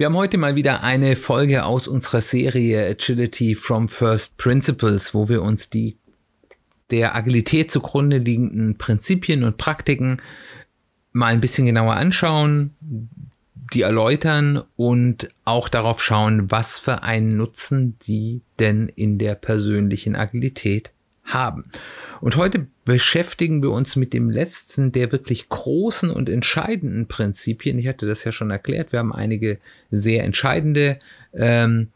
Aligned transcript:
Wir 0.00 0.06
haben 0.06 0.16
heute 0.16 0.38
mal 0.38 0.56
wieder 0.56 0.82
eine 0.82 1.14
Folge 1.14 1.66
aus 1.66 1.86
unserer 1.86 2.22
Serie 2.22 2.86
Agility 2.88 3.54
from 3.54 3.86
First 3.86 4.38
Principles, 4.38 5.12
wo 5.12 5.28
wir 5.28 5.42
uns 5.42 5.68
die 5.68 5.98
der 6.90 7.14
Agilität 7.14 7.70
zugrunde 7.70 8.16
liegenden 8.16 8.78
Prinzipien 8.78 9.44
und 9.44 9.58
Praktiken 9.58 10.22
mal 11.12 11.26
ein 11.26 11.42
bisschen 11.42 11.66
genauer 11.66 11.96
anschauen, 11.96 12.74
die 13.74 13.82
erläutern 13.82 14.62
und 14.74 15.28
auch 15.44 15.68
darauf 15.68 16.02
schauen, 16.02 16.50
was 16.50 16.78
für 16.78 17.02
einen 17.02 17.36
Nutzen 17.36 17.98
die 18.00 18.40
denn 18.58 18.88
in 18.88 19.18
der 19.18 19.34
persönlichen 19.34 20.16
Agilität 20.16 20.92
haben. 21.32 21.64
Und 22.20 22.36
heute 22.36 22.66
beschäftigen 22.84 23.62
wir 23.62 23.70
uns 23.70 23.96
mit 23.96 24.12
dem 24.12 24.30
letzten 24.30 24.92
der 24.92 25.10
wirklich 25.12 25.48
großen 25.48 26.10
und 26.10 26.28
entscheidenden 26.28 27.06
Prinzipien. 27.06 27.78
Ich 27.78 27.88
hatte 27.88 28.06
das 28.06 28.24
ja 28.24 28.32
schon 28.32 28.50
erklärt. 28.50 28.92
Wir 28.92 28.98
haben 28.98 29.12
einige 29.12 29.58
sehr 29.90 30.24
entscheidende 30.24 30.98
ähm, 31.32 31.88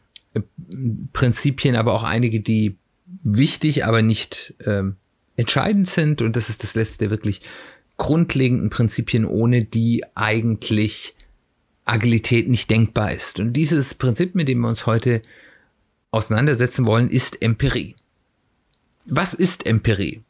Prinzipien, 1.13 1.75
aber 1.75 1.93
auch 1.93 2.03
einige, 2.03 2.39
die 2.39 2.75
wichtig, 3.23 3.85
aber 3.85 4.01
nicht 4.01 4.55
ähm, 4.65 4.95
entscheidend 5.37 5.87
sind. 5.87 6.21
Und 6.21 6.35
das 6.35 6.49
ist 6.49 6.63
das 6.63 6.75
letzte 6.75 6.99
der 6.99 7.09
wirklich 7.11 7.41
grundlegenden 7.97 8.69
Prinzipien, 8.69 9.25
ohne 9.25 9.63
die 9.63 10.03
eigentlich 10.15 11.15
Agilität 11.85 12.47
nicht 12.47 12.69
denkbar 12.69 13.13
ist. 13.13 13.39
Und 13.39 13.53
dieses 13.53 13.93
Prinzip, 13.93 14.35
mit 14.35 14.47
dem 14.47 14.59
wir 14.59 14.67
uns 14.67 14.85
heute 14.85 15.21
auseinandersetzen 16.11 16.85
wollen, 16.85 17.09
ist 17.09 17.41
Empirie. 17.41 17.95
Was 19.05 19.35
ist 19.35 19.67
Empirie? 19.67 20.23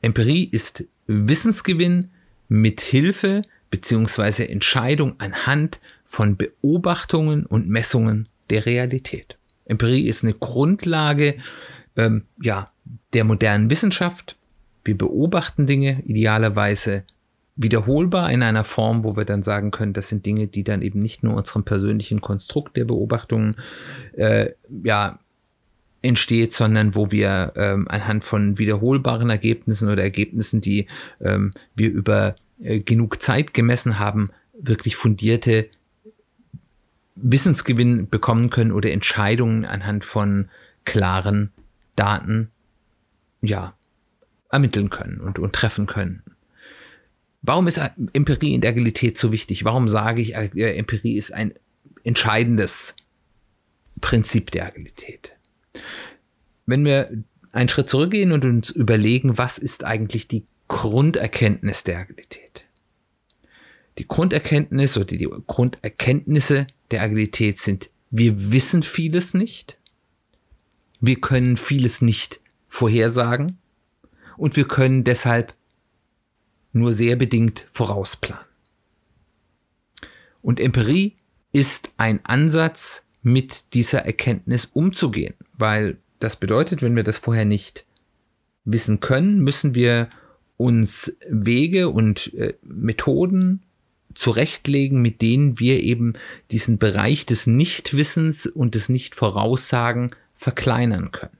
Empirie 0.00 0.44
ist 0.44 0.84
Wissensgewinn 1.06 2.10
mit 2.48 2.80
Hilfe 2.80 3.42
bzw. 3.70 4.44
Entscheidung 4.44 5.14
anhand 5.18 5.80
von 6.04 6.36
Beobachtungen 6.36 7.44
und 7.46 7.68
Messungen 7.68 8.28
der 8.50 8.66
Realität. 8.66 9.36
Empirie 9.64 10.06
ist 10.06 10.22
eine 10.22 10.34
Grundlage 10.34 11.36
ähm, 11.96 12.24
ja, 12.40 12.70
der 13.12 13.24
modernen 13.24 13.70
Wissenschaft. 13.70 14.36
Wir 14.84 14.96
beobachten 14.96 15.66
Dinge 15.66 16.02
idealerweise 16.04 17.02
wiederholbar 17.56 18.30
in 18.30 18.42
einer 18.42 18.64
Form, 18.64 19.02
wo 19.02 19.16
wir 19.16 19.24
dann 19.24 19.42
sagen 19.42 19.70
können, 19.70 19.94
das 19.94 20.08
sind 20.08 20.26
Dinge, 20.26 20.46
die 20.46 20.64
dann 20.64 20.82
eben 20.82 20.98
nicht 21.00 21.22
nur 21.22 21.34
unserem 21.34 21.64
persönlichen 21.64 22.20
Konstrukt 22.20 22.76
der 22.76 22.84
Beobachtungen 22.84 23.56
äh, 24.12 24.50
ja, 24.84 25.18
entsteht, 26.04 26.52
sondern 26.52 26.94
wo 26.94 27.10
wir 27.10 27.52
ähm, 27.56 27.88
anhand 27.88 28.24
von 28.24 28.58
wiederholbaren 28.58 29.30
Ergebnissen 29.30 29.88
oder 29.88 30.02
Ergebnissen, 30.02 30.60
die 30.60 30.86
ähm, 31.20 31.52
wir 31.74 31.90
über 31.90 32.36
äh, 32.60 32.80
genug 32.80 33.22
Zeit 33.22 33.54
gemessen 33.54 33.98
haben, 33.98 34.30
wirklich 34.52 34.96
fundierte 34.96 35.68
Wissensgewinn 37.16 38.08
bekommen 38.08 38.50
können 38.50 38.72
oder 38.72 38.90
Entscheidungen 38.90 39.64
anhand 39.64 40.04
von 40.04 40.48
klaren 40.84 41.50
Daten 41.96 42.50
ja 43.40 43.74
ermitteln 44.50 44.90
können 44.90 45.20
und, 45.20 45.38
und 45.38 45.54
treffen 45.54 45.86
können. 45.86 46.22
Warum 47.40 47.66
ist 47.66 47.80
Empirie 48.12 48.54
in 48.54 48.60
der 48.60 48.70
Agilität 48.70 49.18
so 49.18 49.32
wichtig? 49.32 49.64
Warum 49.64 49.88
sage 49.88 50.22
ich, 50.22 50.34
äh, 50.34 50.76
Empirie 50.76 51.16
ist 51.16 51.32
ein 51.32 51.54
entscheidendes 52.02 52.94
Prinzip 54.00 54.50
der 54.50 54.66
Agilität? 54.66 55.34
Wenn 56.66 56.84
wir 56.84 57.10
einen 57.52 57.68
Schritt 57.68 57.88
zurückgehen 57.88 58.32
und 58.32 58.44
uns 58.44 58.70
überlegen, 58.70 59.38
was 59.38 59.58
ist 59.58 59.84
eigentlich 59.84 60.28
die 60.28 60.46
Grunderkenntnis 60.68 61.84
der 61.84 61.98
Agilität? 61.98 62.64
Die 63.98 64.08
Grunderkenntnis 64.08 64.96
oder 64.96 65.06
die 65.16 65.28
Grunderkenntnisse 65.46 66.66
der 66.90 67.02
Agilität 67.02 67.58
sind, 67.58 67.90
wir 68.10 68.50
wissen 68.50 68.82
vieles 68.82 69.34
nicht, 69.34 69.78
wir 71.00 71.20
können 71.20 71.56
vieles 71.56 72.02
nicht 72.02 72.40
vorhersagen 72.68 73.58
und 74.36 74.56
wir 74.56 74.66
können 74.66 75.04
deshalb 75.04 75.54
nur 76.72 76.92
sehr 76.92 77.14
bedingt 77.16 77.68
vorausplanen. 77.70 78.44
Und 80.42 80.60
Empirie 80.60 81.14
ist 81.52 81.92
ein 81.96 82.24
Ansatz, 82.24 83.04
mit 83.24 83.72
dieser 83.72 84.04
Erkenntnis 84.04 84.66
umzugehen, 84.66 85.34
weil 85.54 85.96
das 86.20 86.36
bedeutet, 86.36 86.82
wenn 86.82 86.96
wir 86.96 87.04
das 87.04 87.18
vorher 87.18 87.44
nicht 87.44 87.84
wissen 88.64 89.00
können, 89.00 89.40
müssen 89.40 89.74
wir 89.74 90.08
uns 90.56 91.16
Wege 91.28 91.88
und 91.90 92.32
äh, 92.34 92.54
Methoden 92.62 93.62
zurechtlegen, 94.14 95.02
mit 95.02 95.22
denen 95.22 95.58
wir 95.58 95.82
eben 95.82 96.14
diesen 96.50 96.78
Bereich 96.78 97.26
des 97.26 97.46
Nichtwissens 97.46 98.46
und 98.46 98.74
des 98.74 98.88
Nichtvoraussagen 98.88 100.14
verkleinern 100.34 101.10
können. 101.10 101.36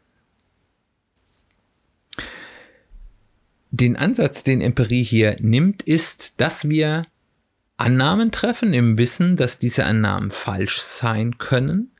Den 3.70 3.96
Ansatz, 3.96 4.44
den 4.44 4.60
Empirie 4.60 5.02
hier 5.02 5.36
nimmt, 5.40 5.82
ist, 5.82 6.40
dass 6.40 6.68
wir 6.68 7.06
Annahmen 7.76 8.30
treffen 8.30 8.72
im 8.72 8.98
Wissen, 8.98 9.36
dass 9.36 9.58
diese 9.58 9.84
Annahmen 9.84 10.30
falsch 10.30 10.80
sein 10.80 11.38
können 11.38 11.93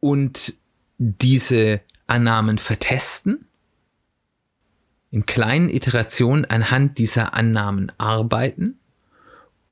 und 0.00 0.54
diese 0.98 1.80
Annahmen 2.06 2.58
vertesten, 2.58 3.46
in 5.10 5.26
kleinen 5.26 5.68
Iterationen 5.68 6.44
anhand 6.44 6.98
dieser 6.98 7.34
Annahmen 7.34 7.90
arbeiten 7.98 8.78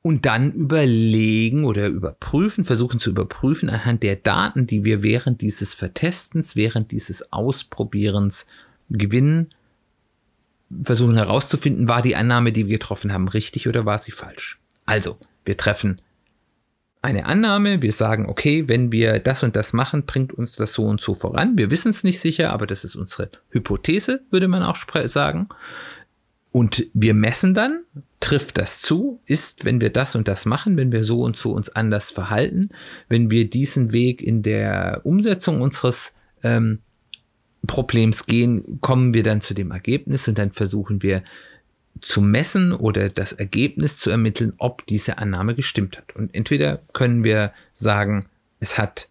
und 0.02 0.26
dann 0.26 0.52
überlegen 0.52 1.64
oder 1.64 1.88
überprüfen, 1.88 2.64
versuchen 2.64 2.98
zu 2.98 3.10
überprüfen 3.10 3.68
anhand 3.70 4.02
der 4.02 4.16
Daten, 4.16 4.66
die 4.66 4.84
wir 4.84 5.02
während 5.02 5.40
dieses 5.40 5.74
Vertestens, 5.74 6.56
während 6.56 6.92
dieses 6.92 7.32
Ausprobierens 7.32 8.46
gewinnen, 8.90 9.54
versuchen 10.82 11.16
herauszufinden, 11.16 11.88
war 11.88 12.02
die 12.02 12.16
Annahme, 12.16 12.52
die 12.52 12.66
wir 12.66 12.78
getroffen 12.78 13.12
haben, 13.12 13.28
richtig 13.28 13.68
oder 13.68 13.84
war 13.84 13.98
sie 13.98 14.12
falsch. 14.12 14.58
Also, 14.86 15.18
wir 15.44 15.56
treffen 15.56 16.00
eine 17.00 17.26
Annahme, 17.26 17.80
wir 17.80 17.92
sagen, 17.92 18.26
okay, 18.26 18.66
wenn 18.66 18.90
wir 18.90 19.18
das 19.20 19.42
und 19.42 19.54
das 19.54 19.72
machen, 19.72 20.04
bringt 20.04 20.32
uns 20.32 20.56
das 20.56 20.72
so 20.72 20.84
und 20.84 21.00
so 21.00 21.14
voran. 21.14 21.56
Wir 21.56 21.70
wissen 21.70 21.90
es 21.90 22.04
nicht 22.04 22.20
sicher, 22.20 22.52
aber 22.52 22.66
das 22.66 22.84
ist 22.84 22.96
unsere 22.96 23.30
Hypothese, 23.50 24.22
würde 24.30 24.48
man 24.48 24.62
auch 24.62 24.76
sagen. 25.06 25.48
Und 26.50 26.86
wir 26.94 27.14
messen 27.14 27.54
dann, 27.54 27.84
trifft 28.20 28.58
das 28.58 28.80
zu, 28.80 29.20
ist, 29.26 29.64
wenn 29.64 29.80
wir 29.80 29.90
das 29.90 30.16
und 30.16 30.26
das 30.26 30.44
machen, 30.44 30.76
wenn 30.76 30.90
wir 30.90 31.04
so 31.04 31.22
und 31.22 31.36
so 31.36 31.52
uns 31.52 31.68
anders 31.70 32.10
verhalten, 32.10 32.70
wenn 33.08 33.30
wir 33.30 33.48
diesen 33.48 33.92
Weg 33.92 34.20
in 34.22 34.42
der 34.42 35.02
Umsetzung 35.04 35.60
unseres 35.60 36.14
ähm, 36.42 36.80
Problems 37.66 38.26
gehen, 38.26 38.80
kommen 38.80 39.14
wir 39.14 39.22
dann 39.22 39.40
zu 39.40 39.54
dem 39.54 39.70
Ergebnis 39.70 40.26
und 40.26 40.38
dann 40.38 40.52
versuchen 40.52 41.02
wir 41.02 41.22
zu 42.00 42.20
messen 42.20 42.72
oder 42.72 43.08
das 43.08 43.32
Ergebnis 43.32 43.96
zu 43.96 44.10
ermitteln, 44.10 44.52
ob 44.58 44.86
diese 44.86 45.18
Annahme 45.18 45.54
gestimmt 45.54 45.98
hat. 45.98 46.14
Und 46.16 46.34
entweder 46.34 46.80
können 46.92 47.24
wir 47.24 47.52
sagen, 47.74 48.26
es 48.60 48.78
hat, 48.78 49.08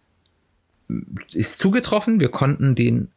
ist 1.32 1.60
zugetroffen, 1.60 2.20
wir 2.20 2.30
konnten 2.30 2.74
den, 2.74 3.08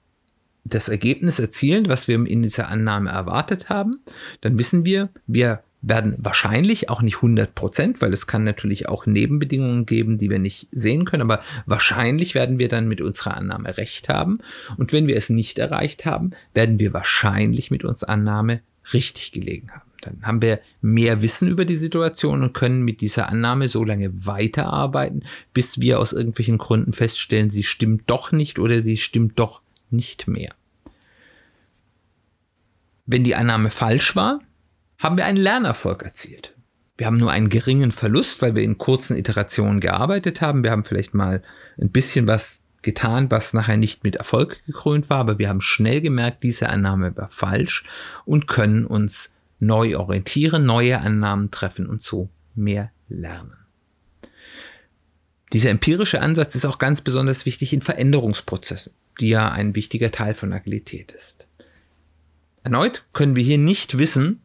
das 0.64 0.90
Ergebnis 0.90 1.40
erzielen, 1.40 1.90
was 1.90 2.08
wir 2.08 2.16
in 2.26 2.44
dieser 2.44 2.70
Annahme 2.70 3.10
erwartet 3.10 3.70
haben. 3.70 4.00
Dann 4.42 4.58
wissen 4.60 4.86
wir, 4.86 5.10
wir 5.28 5.64
werden 5.82 6.16
wahrscheinlich 6.20 6.90
auch 6.90 7.02
nicht 7.02 7.16
100 7.16 7.56
Prozent, 7.56 8.02
weil 8.02 8.14
es 8.14 8.28
kann 8.28 8.44
natürlich 8.44 8.88
auch 8.88 9.06
Nebenbedingungen 9.06 9.86
geben, 9.86 10.18
die 10.18 10.30
wir 10.30 10.40
nicht 10.40 10.68
sehen 10.72 11.06
können, 11.06 11.24
aber 11.24 11.42
wahrscheinlich 11.66 12.36
werden 12.36 12.60
wir 12.60 12.70
dann 12.70 12.88
mit 12.88 13.02
unserer 13.02 13.36
Annahme 13.36 13.78
recht 13.78 14.08
haben. 14.08 14.40
Und 14.78 14.94
wenn 14.94 15.08
wir 15.08 15.18
es 15.18 15.30
nicht 15.30 15.58
erreicht 15.58 16.06
haben, 16.06 16.32
werden 16.54 16.80
wir 16.80 16.94
wahrscheinlich 16.94 17.72
mit 17.72 17.84
unserer 17.84 18.10
Annahme 18.10 18.62
richtig 18.94 19.32
gelegen 19.32 19.72
haben. 19.72 19.92
Dann 20.02 20.22
haben 20.24 20.42
wir 20.42 20.60
mehr 20.82 21.22
Wissen 21.22 21.48
über 21.48 21.66
die 21.66 21.78
Situation 21.78 22.42
und 22.42 22.54
können 22.54 22.82
mit 22.82 23.02
dieser 23.02 23.30
Annahme 23.30 23.70
so 23.70 23.84
lange 23.84 24.26
weiterarbeiten, 24.26 25.24
bis 25.54 25.80
wir 25.80 26.00
aus 26.00 26.12
irgendwelchen 26.12 26.58
Gründen 26.58 26.94
feststellen, 26.94 27.50
sie 27.50 27.64
stimmt 27.64 28.04
doch 28.08 28.32
nicht 28.32 28.60
oder 28.60 28.82
sie 28.82 28.98
stimmt 28.98 29.38
doch 29.38 29.62
nicht 29.92 30.28
mehr. 30.28 30.54
Wenn 33.06 33.24
die 33.24 33.36
Annahme 33.36 33.70
falsch 33.70 34.16
war, 34.16 34.42
haben 34.98 35.18
wir 35.18 35.26
einen 35.26 35.38
Lernerfolg 35.38 36.04
erzielt. 36.04 36.56
wir 36.98 37.08
haben 37.08 37.18
nur 37.18 37.32
einen 37.32 37.50
geringen 37.50 37.92
Verlust, 37.92 38.44
weil 38.44 38.54
wir 38.54 38.62
in 38.62 38.78
kurzen 38.78 39.18
Iterationen 39.18 39.80
gearbeitet 39.80 40.40
haben. 40.42 40.64
Wir 40.64 40.70
haben 40.70 40.84
vielleicht 40.84 41.16
mal 41.16 41.42
ein 41.80 41.92
bisschen 41.92 42.28
was 42.28 42.64
getan, 42.82 43.30
was 43.30 43.54
nachher 43.54 43.78
nicht 43.78 44.04
mit 44.04 44.16
Erfolg 44.16 44.64
gekrönt 44.66 45.10
war, 45.10 45.20
aber 45.20 45.40
wir 45.40 45.50
haben 45.50 45.62
schnell 45.62 46.02
gemerkt, 46.02 46.44
diese 46.44 46.70
Annahme 46.70 47.16
war 47.16 47.30
falsch 47.30 47.84
und 48.26 48.48
können 48.48 48.86
uns 48.86 49.34
neu 49.60 49.98
orientieren, 49.98 50.66
neue 50.66 51.00
Annahmen 51.00 51.52
treffen 51.52 51.88
und 51.88 52.02
so 52.02 52.30
mehr 52.56 52.92
lernen. 53.08 53.54
Dieser 55.54 55.70
empirische 55.70 56.22
Ansatz 56.22 56.56
ist 56.56 56.66
auch 56.66 56.80
ganz 56.80 57.02
besonders 57.02 57.46
wichtig 57.46 57.74
in 57.74 57.82
Veränderungsprozessen, 57.82 58.94
die 59.20 59.30
ja 59.30 59.50
ein 59.50 59.76
wichtiger 59.76 60.12
Teil 60.12 60.34
von 60.34 60.54
Agilität 60.54 61.12
ist. 61.12 61.46
Erneut 62.64 63.04
können 63.14 63.36
wir 63.36 63.44
hier 63.44 63.58
nicht 63.58 63.98
wissen, 63.98 64.42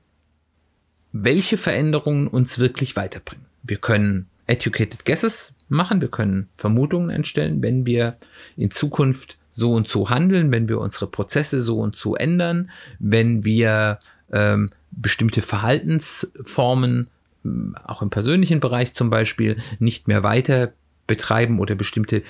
welche 1.13 1.57
Veränderungen 1.57 2.27
uns 2.27 2.59
wirklich 2.59 2.97
weiterbringen. 2.97 3.47
Wir 3.63 3.79
können 3.79 4.29
educated 4.47 5.05
guesses 5.05 5.55
machen, 5.69 6.01
wir 6.01 6.09
können 6.09 6.49
Vermutungen 6.57 7.11
entstellen, 7.11 7.63
wenn 7.63 7.87
wir 7.87 8.17
in 8.57 8.71
Zukunft 8.71 9.37
so 9.53 9.73
und 9.73 9.89
so 9.89 10.11
handeln, 10.11 10.53
wenn 10.53 10.69
wir 10.69 10.79
unsere 10.79 11.07
Prozesse 11.07 11.61
so 11.61 11.81
und 11.81 11.97
so 11.97 12.15
ändern, 12.15 12.71
wenn 12.99 13.45
wir 13.45 13.99
ähm, 14.33 14.71
bestimmte 14.91 15.43
Verhaltensformen, 15.43 17.09
ähm, 17.45 17.75
auch 17.85 18.03
im 18.03 18.11
persönlichen 18.11 18.61
Bereich 18.61 18.95
zum 18.95 19.11
Beispiel, 19.11 19.57
nicht 19.79 20.09
mehr 20.09 20.23
weiter 20.23 20.73
betreiben 21.07 21.59
oder 21.59 21.75
bestimmte 21.75 22.23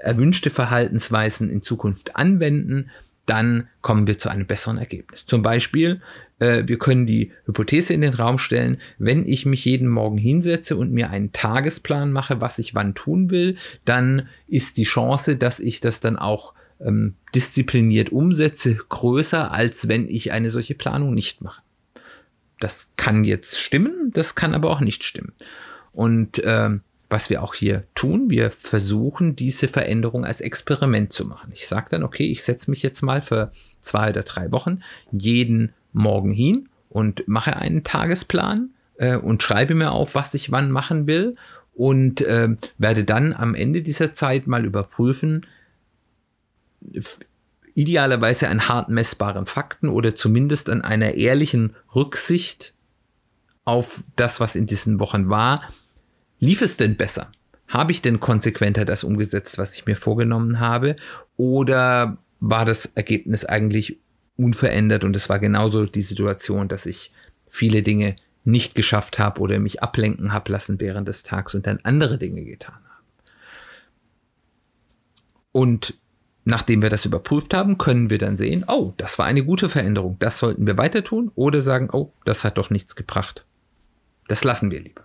erwünschte 0.00 0.50
Verhaltensweisen 0.50 1.50
in 1.50 1.62
Zukunft 1.62 2.16
anwenden, 2.16 2.90
dann 3.30 3.68
kommen 3.80 4.08
wir 4.08 4.18
zu 4.18 4.28
einem 4.28 4.46
besseren 4.46 4.76
Ergebnis. 4.76 5.24
Zum 5.24 5.42
Beispiel, 5.42 6.00
äh, 6.40 6.64
wir 6.66 6.78
können 6.78 7.06
die 7.06 7.30
Hypothese 7.46 7.94
in 7.94 8.00
den 8.00 8.14
Raum 8.14 8.38
stellen, 8.38 8.78
wenn 8.98 9.24
ich 9.24 9.46
mich 9.46 9.64
jeden 9.64 9.86
Morgen 9.86 10.18
hinsetze 10.18 10.76
und 10.76 10.92
mir 10.92 11.10
einen 11.10 11.30
Tagesplan 11.30 12.10
mache, 12.10 12.40
was 12.40 12.58
ich 12.58 12.74
wann 12.74 12.96
tun 12.96 13.30
will, 13.30 13.56
dann 13.84 14.28
ist 14.48 14.78
die 14.78 14.84
Chance, 14.84 15.36
dass 15.36 15.60
ich 15.60 15.80
das 15.80 16.00
dann 16.00 16.16
auch 16.16 16.54
ähm, 16.80 17.14
diszipliniert 17.32 18.10
umsetze, 18.10 18.74
größer, 18.74 19.52
als 19.52 19.86
wenn 19.86 20.08
ich 20.08 20.32
eine 20.32 20.50
solche 20.50 20.74
Planung 20.74 21.14
nicht 21.14 21.40
mache. 21.40 21.62
Das 22.58 22.94
kann 22.96 23.22
jetzt 23.22 23.60
stimmen, 23.60 24.10
das 24.12 24.34
kann 24.34 24.54
aber 24.54 24.70
auch 24.70 24.80
nicht 24.80 25.04
stimmen. 25.04 25.32
Und 25.92 26.42
ähm, 26.44 26.82
was 27.10 27.28
wir 27.28 27.42
auch 27.42 27.54
hier 27.54 27.84
tun, 27.94 28.30
wir 28.30 28.50
versuchen 28.50 29.34
diese 29.34 29.66
Veränderung 29.66 30.24
als 30.24 30.40
Experiment 30.40 31.12
zu 31.12 31.26
machen. 31.26 31.50
Ich 31.52 31.66
sage 31.66 31.88
dann, 31.90 32.04
okay, 32.04 32.30
ich 32.30 32.44
setze 32.44 32.70
mich 32.70 32.82
jetzt 32.84 33.02
mal 33.02 33.20
für 33.20 33.50
zwei 33.80 34.10
oder 34.10 34.22
drei 34.22 34.50
Wochen 34.52 34.82
jeden 35.10 35.74
Morgen 35.92 36.32
hin 36.32 36.68
und 36.88 37.26
mache 37.26 37.56
einen 37.56 37.82
Tagesplan 37.82 38.70
äh, 38.96 39.16
und 39.16 39.42
schreibe 39.42 39.74
mir 39.74 39.90
auf, 39.90 40.14
was 40.14 40.34
ich 40.34 40.52
wann 40.52 40.70
machen 40.70 41.08
will 41.08 41.34
und 41.74 42.20
äh, 42.20 42.50
werde 42.78 43.04
dann 43.04 43.32
am 43.32 43.56
Ende 43.56 43.82
dieser 43.82 44.14
Zeit 44.14 44.46
mal 44.46 44.64
überprüfen, 44.64 45.46
idealerweise 47.74 48.48
an 48.48 48.68
hart 48.68 48.88
messbaren 48.88 49.46
Fakten 49.46 49.88
oder 49.88 50.14
zumindest 50.14 50.70
an 50.70 50.82
einer 50.82 51.14
ehrlichen 51.14 51.74
Rücksicht 51.94 52.74
auf 53.64 54.04
das, 54.14 54.38
was 54.38 54.54
in 54.54 54.66
diesen 54.66 55.00
Wochen 55.00 55.28
war, 55.28 55.62
Lief 56.40 56.62
es 56.62 56.76
denn 56.76 56.96
besser? 56.96 57.30
Habe 57.68 57.92
ich 57.92 58.02
denn 58.02 58.18
konsequenter 58.18 58.84
das 58.84 59.04
umgesetzt, 59.04 59.58
was 59.58 59.74
ich 59.74 59.86
mir 59.86 59.96
vorgenommen 59.96 60.58
habe? 60.58 60.96
Oder 61.36 62.18
war 62.40 62.64
das 62.64 62.86
Ergebnis 62.86 63.44
eigentlich 63.44 63.98
unverändert 64.36 65.04
und 65.04 65.14
es 65.14 65.28
war 65.28 65.38
genauso 65.38 65.84
die 65.86 66.02
Situation, 66.02 66.66
dass 66.66 66.86
ich 66.86 67.12
viele 67.46 67.82
Dinge 67.82 68.16
nicht 68.44 68.74
geschafft 68.74 69.18
habe 69.18 69.40
oder 69.40 69.58
mich 69.58 69.82
ablenken 69.82 70.32
habe 70.32 70.50
lassen 70.50 70.80
während 70.80 71.06
des 71.06 71.22
Tags 71.22 71.54
und 71.54 71.66
dann 71.66 71.78
andere 71.82 72.16
Dinge 72.16 72.42
getan 72.44 72.74
habe. 72.74 73.04
Und 75.52 75.94
nachdem 76.44 76.80
wir 76.80 76.88
das 76.88 77.04
überprüft 77.04 77.52
haben, 77.52 77.76
können 77.76 78.08
wir 78.08 78.18
dann 78.18 78.38
sehen, 78.38 78.64
oh, 78.66 78.94
das 78.96 79.18
war 79.18 79.26
eine 79.26 79.44
gute 79.44 79.68
Veränderung, 79.68 80.16
das 80.20 80.38
sollten 80.38 80.66
wir 80.66 80.78
weiter 80.78 81.04
tun 81.04 81.30
oder 81.34 81.60
sagen, 81.60 81.90
oh, 81.92 82.12
das 82.24 82.44
hat 82.44 82.56
doch 82.56 82.70
nichts 82.70 82.96
gebracht. 82.96 83.44
Das 84.28 84.42
lassen 84.42 84.70
wir 84.70 84.80
lieber. 84.80 84.99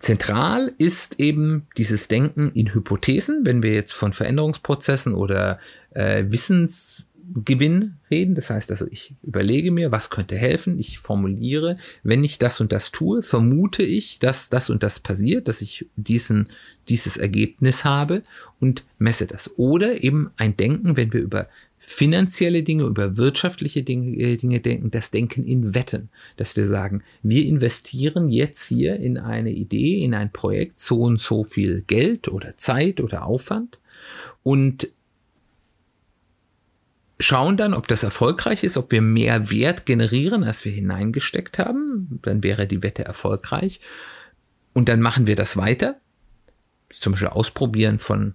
Zentral 0.00 0.72
ist 0.78 1.20
eben 1.20 1.66
dieses 1.76 2.08
Denken 2.08 2.50
in 2.52 2.72
Hypothesen, 2.72 3.44
wenn 3.44 3.62
wir 3.62 3.74
jetzt 3.74 3.92
von 3.92 4.14
Veränderungsprozessen 4.14 5.14
oder 5.14 5.60
äh, 5.90 6.24
Wissensgewinn 6.26 7.96
reden. 8.10 8.34
Das 8.34 8.48
heißt 8.48 8.70
also, 8.70 8.86
ich 8.90 9.14
überlege 9.22 9.70
mir, 9.70 9.92
was 9.92 10.08
könnte 10.08 10.38
helfen. 10.38 10.78
Ich 10.78 10.98
formuliere, 10.98 11.76
wenn 12.02 12.24
ich 12.24 12.38
das 12.38 12.62
und 12.62 12.72
das 12.72 12.92
tue, 12.92 13.22
vermute 13.22 13.82
ich, 13.82 14.18
dass 14.18 14.48
das 14.48 14.70
und 14.70 14.82
das 14.82 15.00
passiert, 15.00 15.48
dass 15.48 15.60
ich 15.60 15.86
diesen, 15.96 16.48
dieses 16.88 17.18
Ergebnis 17.18 17.84
habe 17.84 18.22
und 18.58 18.84
messe 18.96 19.26
das. 19.26 19.58
Oder 19.58 20.02
eben 20.02 20.30
ein 20.38 20.56
Denken, 20.56 20.96
wenn 20.96 21.12
wir 21.12 21.20
über 21.20 21.46
finanzielle 21.80 22.62
Dinge, 22.62 22.84
über 22.84 23.16
wirtschaftliche 23.16 23.82
Dinge, 23.82 24.16
äh, 24.16 24.36
Dinge 24.36 24.60
denken, 24.60 24.90
das 24.90 25.10
Denken 25.10 25.44
in 25.44 25.74
Wetten, 25.74 26.10
dass 26.36 26.54
wir 26.54 26.66
sagen, 26.66 27.02
wir 27.22 27.44
investieren 27.46 28.28
jetzt 28.28 28.68
hier 28.68 28.96
in 28.96 29.18
eine 29.18 29.50
Idee, 29.50 30.04
in 30.04 30.14
ein 30.14 30.30
Projekt 30.30 30.80
so 30.80 31.00
und 31.00 31.18
so 31.18 31.42
viel 31.42 31.82
Geld 31.82 32.28
oder 32.28 32.56
Zeit 32.56 33.00
oder 33.00 33.24
Aufwand 33.24 33.78
und 34.42 34.88
schauen 37.18 37.56
dann, 37.56 37.74
ob 37.74 37.88
das 37.88 38.02
erfolgreich 38.02 38.62
ist, 38.62 38.76
ob 38.76 38.92
wir 38.92 39.02
mehr 39.02 39.50
Wert 39.50 39.86
generieren, 39.86 40.44
als 40.44 40.64
wir 40.64 40.72
hineingesteckt 40.72 41.58
haben, 41.58 42.20
dann 42.22 42.42
wäre 42.42 42.66
die 42.66 42.82
Wette 42.82 43.04
erfolgreich. 43.04 43.80
Und 44.72 44.88
dann 44.88 45.00
machen 45.00 45.26
wir 45.26 45.36
das 45.36 45.56
weiter, 45.56 46.00
zum 46.88 47.12
Beispiel 47.12 47.28
Ausprobieren 47.28 47.98
von 47.98 48.34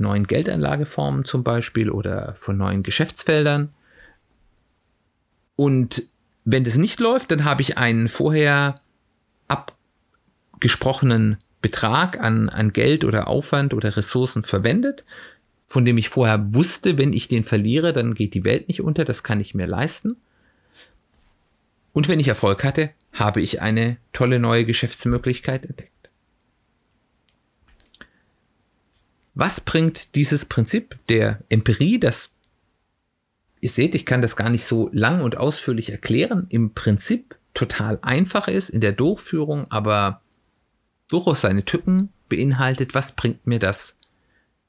neuen 0.00 0.26
Geldanlageformen 0.26 1.24
zum 1.24 1.44
Beispiel 1.44 1.90
oder 1.90 2.34
von 2.36 2.56
neuen 2.56 2.82
Geschäftsfeldern. 2.82 3.72
Und 5.56 6.04
wenn 6.44 6.64
das 6.64 6.76
nicht 6.76 7.00
läuft, 7.00 7.30
dann 7.30 7.44
habe 7.44 7.62
ich 7.62 7.78
einen 7.78 8.08
vorher 8.08 8.80
abgesprochenen 9.48 11.36
Betrag 11.62 12.18
an, 12.18 12.48
an 12.48 12.72
Geld 12.72 13.04
oder 13.04 13.28
Aufwand 13.28 13.74
oder 13.74 13.96
Ressourcen 13.96 14.42
verwendet, 14.42 15.04
von 15.66 15.84
dem 15.84 15.98
ich 15.98 16.08
vorher 16.08 16.54
wusste, 16.54 16.98
wenn 16.98 17.12
ich 17.12 17.28
den 17.28 17.44
verliere, 17.44 17.92
dann 17.92 18.14
geht 18.14 18.34
die 18.34 18.44
Welt 18.44 18.68
nicht 18.68 18.80
unter, 18.80 19.04
das 19.04 19.22
kann 19.22 19.40
ich 19.40 19.54
mir 19.54 19.66
leisten. 19.66 20.16
Und 21.92 22.08
wenn 22.08 22.20
ich 22.20 22.28
Erfolg 22.28 22.64
hatte, 22.64 22.90
habe 23.12 23.40
ich 23.40 23.60
eine 23.60 23.98
tolle 24.12 24.38
neue 24.38 24.64
Geschäftsmöglichkeit 24.64 25.66
entdeckt. 25.66 25.99
Was 29.34 29.60
bringt 29.60 30.14
dieses 30.14 30.44
Prinzip 30.44 30.98
der 31.08 31.40
Empirie, 31.48 31.98
das 31.98 32.30
ihr 33.60 33.70
seht, 33.70 33.94
ich 33.94 34.06
kann 34.06 34.22
das 34.22 34.36
gar 34.36 34.50
nicht 34.50 34.64
so 34.64 34.90
lang 34.92 35.20
und 35.22 35.36
ausführlich 35.36 35.90
erklären, 35.90 36.46
im 36.48 36.72
Prinzip 36.74 37.36
total 37.54 37.98
einfach 38.02 38.48
ist 38.48 38.70
in 38.70 38.80
der 38.80 38.92
Durchführung, 38.92 39.70
aber 39.70 40.22
durchaus 41.08 41.42
seine 41.42 41.64
Tücken 41.64 42.10
beinhaltet, 42.28 42.94
was 42.94 43.12
bringt 43.12 43.46
mir 43.46 43.58
das 43.58 43.96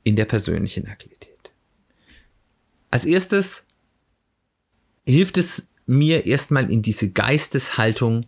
in 0.03 0.15
der 0.15 0.25
persönlichen 0.25 0.87
Agilität? 0.87 1.51
Als 2.89 3.05
erstes 3.05 3.63
hilft 5.05 5.37
es 5.37 5.69
mir 5.85 6.25
erstmal 6.25 6.71
in 6.71 6.81
diese 6.81 7.11
Geisteshaltung 7.11 8.25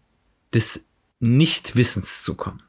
des 0.54 0.86
Nichtwissens 1.20 2.24
zu 2.24 2.36
kommen, 2.36 2.64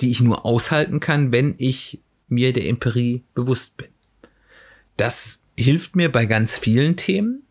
die 0.00 0.10
ich 0.10 0.20
nur 0.20 0.44
aushalten 0.44 1.00
kann, 1.00 1.32
wenn 1.32 1.54
ich 1.58 2.00
mir 2.28 2.52
der 2.52 2.66
Empirie 2.66 3.24
bewusst 3.34 3.76
bin. 3.76 3.88
Das 4.96 5.44
hilft 5.56 5.96
mir 5.96 6.10
bei 6.10 6.26
ganz 6.26 6.58
vielen 6.58 6.96
Themen. 6.96 7.42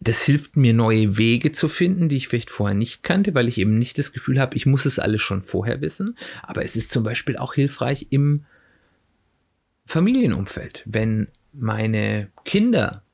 Das 0.00 0.22
hilft 0.22 0.56
mir, 0.56 0.74
neue 0.74 1.16
Wege 1.16 1.52
zu 1.52 1.68
finden, 1.68 2.08
die 2.08 2.16
ich 2.16 2.26
vielleicht 2.26 2.50
vorher 2.50 2.74
nicht 2.74 3.04
kannte, 3.04 3.34
weil 3.34 3.46
ich 3.46 3.58
eben 3.58 3.78
nicht 3.78 3.98
das 3.98 4.12
Gefühl 4.12 4.40
habe, 4.40 4.56
ich 4.56 4.66
muss 4.66 4.84
es 4.84 4.98
alles 4.98 5.22
schon 5.22 5.42
vorher 5.42 5.80
wissen. 5.80 6.18
Aber 6.42 6.64
es 6.64 6.74
ist 6.74 6.90
zum 6.90 7.04
Beispiel 7.04 7.36
auch 7.36 7.54
hilfreich 7.54 8.08
im 8.10 8.44
Familienumfeld, 9.86 10.82
wenn 10.86 11.28
meine 11.52 12.30
Kinder 12.44 13.04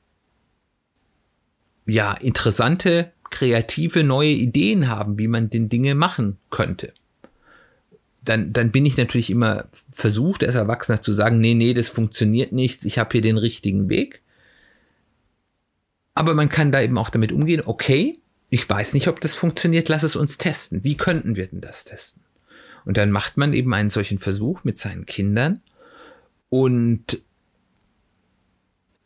ja 1.85 2.13
interessante, 2.13 3.11
kreative, 3.29 4.03
neue 4.03 4.29
Ideen 4.29 4.87
haben, 4.87 5.19
wie 5.19 5.27
man 5.27 5.49
den 5.49 5.69
Dinge 5.69 5.93
machen 5.93 6.37
könnte 6.49 6.93
dann, 8.29 8.53
dann 8.53 8.71
bin 8.71 8.85
ich 8.85 8.95
natürlich 8.95 9.31
immer 9.31 9.65
versucht, 9.91 10.43
als 10.43 10.53
Erwachsener 10.53 11.01
zu 11.01 11.13
sagen, 11.13 11.39
nee, 11.39 11.55
nee, 11.55 11.73
das 11.73 11.89
funktioniert 11.89 12.51
nichts, 12.51 12.85
ich 12.85 12.99
habe 12.99 13.11
hier 13.13 13.21
den 13.21 13.37
richtigen 13.37 13.89
Weg. 13.89 14.21
Aber 16.13 16.35
man 16.35 16.49
kann 16.49 16.71
da 16.71 16.81
eben 16.81 16.97
auch 16.97 17.09
damit 17.09 17.31
umgehen, 17.31 17.63
okay, 17.65 18.19
ich 18.49 18.69
weiß 18.69 18.93
nicht, 18.93 19.07
ob 19.07 19.19
das 19.21 19.35
funktioniert, 19.35 19.89
lass 19.89 20.03
es 20.03 20.15
uns 20.15 20.37
testen. 20.37 20.83
Wie 20.83 20.97
könnten 20.97 21.35
wir 21.35 21.47
denn 21.47 21.61
das 21.61 21.85
testen? 21.85 22.23
Und 22.85 22.97
dann 22.97 23.11
macht 23.11 23.37
man 23.37 23.53
eben 23.53 23.73
einen 23.73 23.89
solchen 23.89 24.19
Versuch 24.19 24.63
mit 24.63 24.77
seinen 24.77 25.05
Kindern 25.05 25.61
und 26.49 27.21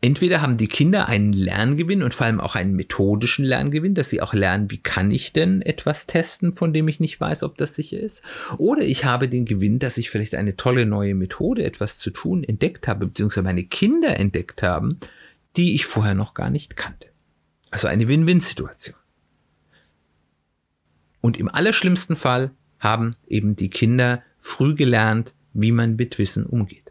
entweder 0.03 0.41
haben 0.41 0.57
die 0.57 0.67
Kinder 0.67 1.07
einen 1.07 1.31
Lerngewinn 1.31 2.03
und 2.03 2.13
vor 2.13 2.25
allem 2.25 2.41
auch 2.41 2.55
einen 2.55 2.75
methodischen 2.75 3.45
Lerngewinn, 3.45 3.95
dass 3.95 4.10
sie 4.10 4.22
auch 4.22 4.33
lernen, 4.33 4.69
wie 4.69 4.77
kann 4.77 5.12
ich 5.12 5.31
denn 5.31 5.62
etwas 5.62 6.07
testen, 6.07 6.51
von 6.51 6.74
dem 6.74 6.89
ich 6.89 7.00
nicht 7.00 7.22
weiß, 7.22 7.43
ob 7.43 7.57
das 7.57 7.75
sicher 7.75 8.01
ist. 8.01 8.22
Oder 8.57 8.81
ich 8.81 9.05
habe 9.05 9.29
den 9.29 9.45
Gewinn, 9.45 9.79
dass 9.79 9.98
ich 9.98 10.10
vielleicht 10.10 10.36
eine 10.36 10.57
tolle 10.57 10.86
neue 10.86 11.15
Methode, 11.15 11.63
etwas 11.63 12.00
zu 12.00 12.10
tun, 12.10 12.43
entdeckt 12.43 12.89
habe, 12.89 13.07
beziehungsweise 13.07 13.43
meine 13.43 13.63
Kinder 13.63 14.19
entdeckt 14.19 14.62
haben, 14.62 15.00
die 15.55 15.74
ich 15.74 15.86
vorher 15.86 16.15
noch 16.15 16.33
gar 16.33 16.50
nicht 16.50 16.75
kannte. 16.75 17.07
Also 17.72 17.88
eine 17.88 18.10
Win-Win-Situation. 18.10 18.98
Und 21.22 21.38
im 21.38 21.48
allerschlimmsten 21.48 22.17
Fall 22.17 22.51
haben 22.77 23.15
eben 23.29 23.55
die 23.55 23.69
Kinder 23.69 24.22
früh 24.38 24.75
gelernt, 24.75 25.33
wie 25.53 25.72
man 25.72 25.95
mit 25.95 26.17
Wissen 26.17 26.45
umgeht. 26.45 26.82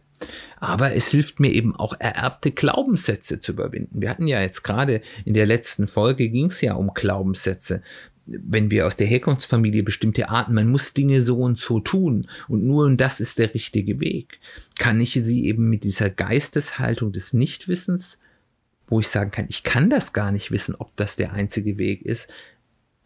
Aber 0.58 0.94
es 0.94 1.08
hilft 1.08 1.40
mir 1.40 1.52
eben 1.52 1.74
auch 1.74 1.94
ererbte 1.98 2.50
Glaubenssätze 2.50 3.40
zu 3.40 3.52
überwinden. 3.52 4.00
Wir 4.00 4.10
hatten 4.10 4.26
ja 4.26 4.40
jetzt 4.40 4.62
gerade 4.62 5.02
in 5.24 5.34
der 5.34 5.46
letzten 5.46 5.88
Folge 5.88 6.28
ging 6.28 6.46
es 6.46 6.60
ja 6.60 6.74
um 6.74 6.92
Glaubenssätze. 6.94 7.82
Wenn 8.26 8.70
wir 8.70 8.86
aus 8.86 8.96
der 8.96 9.08
Herkunftsfamilie 9.08 9.82
bestimmte 9.82 10.28
Arten, 10.28 10.54
man 10.54 10.68
muss 10.68 10.94
Dinge 10.94 11.22
so 11.22 11.40
und 11.40 11.58
so 11.58 11.80
tun 11.80 12.28
und 12.48 12.64
nur 12.64 12.84
und 12.86 12.98
das 12.98 13.20
ist 13.20 13.38
der 13.38 13.52
richtige 13.52 13.98
Weg, 13.98 14.38
kann 14.78 15.00
ich 15.00 15.12
sie 15.12 15.46
eben 15.46 15.68
mit 15.68 15.82
dieser 15.82 16.08
Geisteshaltung 16.08 17.12
des 17.12 17.32
Nichtwissens, 17.32 18.18
wo 18.86 19.00
ich 19.00 19.08
sagen 19.08 19.32
kann, 19.32 19.46
ich 19.48 19.64
kann 19.64 19.90
das 19.90 20.12
gar 20.12 20.30
nicht 20.30 20.52
wissen, 20.52 20.76
ob 20.76 20.94
das 20.96 21.16
der 21.16 21.32
einzige 21.32 21.78
Weg 21.78 22.02
ist, 22.02 22.30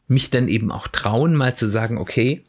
mich 0.08 0.30
dann 0.30 0.48
eben 0.48 0.70
auch 0.70 0.88
trauen, 0.88 1.34
mal 1.34 1.56
zu 1.56 1.66
sagen, 1.66 1.98
okay, 1.98 2.42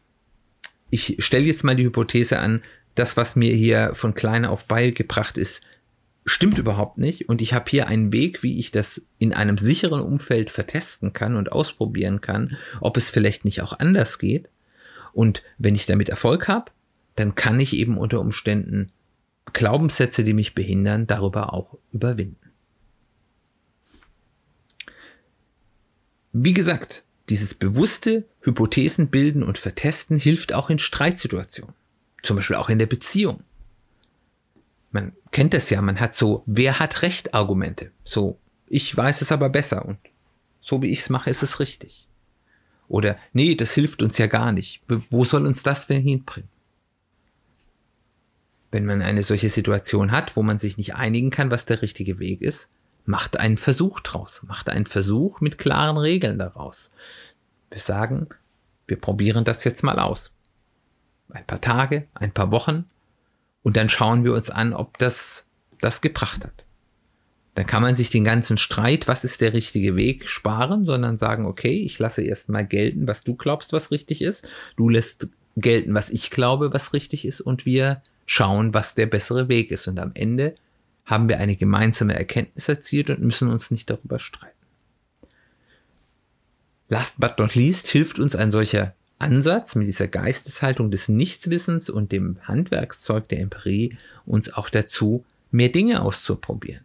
ich 0.89 1.17
stelle 1.19 1.45
jetzt 1.45 1.63
mal 1.63 1.75
die 1.75 1.85
Hypothese 1.85 2.39
an, 2.39 2.61
das, 2.99 3.17
was 3.17 3.35
mir 3.35 3.53
hier 3.53 3.91
von 3.93 4.13
klein 4.13 4.45
auf 4.45 4.67
beigebracht 4.67 5.37
ist, 5.37 5.61
stimmt 6.25 6.57
überhaupt 6.57 6.97
nicht. 6.97 7.29
Und 7.29 7.41
ich 7.41 7.53
habe 7.53 7.69
hier 7.69 7.87
einen 7.87 8.11
Weg, 8.11 8.43
wie 8.43 8.59
ich 8.59 8.71
das 8.71 9.07
in 9.17 9.33
einem 9.33 9.57
sicheren 9.57 10.01
Umfeld 10.01 10.51
vertesten 10.51 11.13
kann 11.13 11.35
und 11.35 11.51
ausprobieren 11.51 12.21
kann, 12.21 12.57
ob 12.81 12.97
es 12.97 13.09
vielleicht 13.09 13.45
nicht 13.45 13.61
auch 13.61 13.79
anders 13.79 14.19
geht. 14.19 14.49
Und 15.13 15.41
wenn 15.57 15.75
ich 15.75 15.85
damit 15.85 16.09
Erfolg 16.09 16.47
habe, 16.47 16.71
dann 17.15 17.35
kann 17.35 17.59
ich 17.59 17.73
eben 17.73 17.97
unter 17.97 18.19
Umständen 18.19 18.91
Glaubenssätze, 19.53 20.23
die 20.23 20.33
mich 20.33 20.53
behindern, 20.53 21.07
darüber 21.07 21.53
auch 21.53 21.77
überwinden. 21.91 22.51
Wie 26.33 26.53
gesagt, 26.53 27.03
dieses 27.29 27.55
bewusste 27.55 28.25
Hypothesen 28.41 29.09
bilden 29.09 29.43
und 29.43 29.57
vertesten 29.57 30.17
hilft 30.17 30.53
auch 30.53 30.69
in 30.69 30.79
Streitsituationen. 30.79 31.73
Zum 32.27 32.35
Beispiel 32.35 32.57
auch 32.57 32.67
in 32.67 32.77
der 32.77 32.87
Beziehung. 32.87 33.41
Man 34.91 35.13
kennt 35.31 35.53
das 35.53 35.69
ja, 35.69 35.81
man 35.81 36.01
hat 36.01 36.13
so, 36.13 36.43
wer 36.45 36.77
hat 36.77 37.01
Recht 37.01 37.33
Argumente. 37.33 37.91
So, 38.03 38.37
ich 38.67 38.97
weiß 38.97 39.21
es 39.21 39.31
aber 39.31 39.47
besser 39.47 39.85
und 39.85 39.97
so 40.59 40.81
wie 40.81 40.91
ich 40.91 40.99
es 40.99 41.09
mache, 41.09 41.29
ist 41.29 41.41
es 41.41 41.61
richtig. 41.61 42.05
Oder, 42.89 43.15
nee, 43.31 43.55
das 43.55 43.71
hilft 43.71 44.03
uns 44.03 44.17
ja 44.17 44.27
gar 44.27 44.51
nicht. 44.51 44.81
Wo 45.09 45.23
soll 45.23 45.45
uns 45.45 45.63
das 45.63 45.87
denn 45.87 46.01
hinbringen? 46.01 46.49
Wenn 48.69 48.85
man 48.85 49.01
eine 49.01 49.23
solche 49.23 49.49
Situation 49.49 50.11
hat, 50.11 50.35
wo 50.35 50.43
man 50.43 50.59
sich 50.59 50.75
nicht 50.75 50.95
einigen 50.95 51.29
kann, 51.29 51.49
was 51.49 51.65
der 51.65 51.81
richtige 51.81 52.19
Weg 52.19 52.41
ist, 52.41 52.67
macht 53.05 53.39
einen 53.39 53.55
Versuch 53.55 54.01
draus. 54.01 54.43
Macht 54.45 54.67
einen 54.67 54.85
Versuch 54.85 55.39
mit 55.39 55.57
klaren 55.57 55.95
Regeln 55.95 56.39
daraus. 56.39 56.91
Wir 57.69 57.79
sagen, 57.79 58.27
wir 58.85 58.99
probieren 58.99 59.45
das 59.45 59.63
jetzt 59.63 59.81
mal 59.81 59.97
aus 59.97 60.33
ein 61.29 61.45
paar 61.45 61.61
Tage, 61.61 62.07
ein 62.13 62.31
paar 62.31 62.51
Wochen 62.51 62.85
und 63.63 63.75
dann 63.75 63.89
schauen 63.89 64.23
wir 64.23 64.33
uns 64.33 64.49
an, 64.49 64.73
ob 64.73 64.97
das 64.97 65.45
das 65.81 66.01
gebracht 66.01 66.45
hat. 66.45 66.63
Dann 67.55 67.65
kann 67.65 67.81
man 67.81 67.95
sich 67.95 68.09
den 68.09 68.23
ganzen 68.23 68.57
Streit, 68.57 69.07
was 69.07 69.23
ist 69.23 69.41
der 69.41 69.53
richtige 69.53 69.95
Weg, 69.95 70.27
sparen, 70.27 70.85
sondern 70.85 71.17
sagen, 71.17 71.45
okay, 71.45 71.81
ich 71.81 71.97
lasse 71.97 72.21
erstmal 72.21 72.65
gelten, 72.65 73.07
was 73.07 73.23
du 73.23 73.35
glaubst, 73.35 73.73
was 73.73 73.89
richtig 73.89 74.21
ist. 74.21 74.47
Du 74.75 74.89
lässt 74.89 75.29
gelten, 75.55 75.95
was 75.95 76.11
ich 76.11 76.29
glaube, 76.29 76.71
was 76.71 76.93
richtig 76.93 77.25
ist 77.25 77.41
und 77.41 77.65
wir 77.65 78.03
schauen, 78.27 78.75
was 78.75 78.93
der 78.93 79.07
bessere 79.07 79.49
Weg 79.49 79.71
ist. 79.71 79.87
Und 79.87 79.99
am 79.99 80.11
Ende 80.13 80.55
haben 81.03 81.29
wir 81.29 81.39
eine 81.39 81.55
gemeinsame 81.55 82.13
Erkenntnis 82.13 82.69
erzielt 82.69 83.09
und 83.09 83.21
müssen 83.21 83.49
uns 83.49 83.71
nicht 83.71 83.89
darüber 83.89 84.19
streiten. 84.19 84.53
Last 86.89 87.19
but 87.19 87.39
not 87.39 87.55
least 87.55 87.87
hilft 87.87 88.19
uns 88.19 88.35
ein 88.35 88.51
solcher 88.51 88.93
Ansatz, 89.19 89.75
mit 89.75 89.87
dieser 89.87 90.07
Geisteshaltung 90.07 90.91
des 90.91 91.09
Nichtswissens 91.09 91.89
und 91.89 92.11
dem 92.11 92.37
Handwerkszeug 92.43 93.27
der 93.29 93.39
Empirie 93.39 93.97
uns 94.25 94.53
auch 94.53 94.69
dazu, 94.69 95.25
mehr 95.51 95.69
Dinge 95.69 96.01
auszuprobieren. 96.01 96.83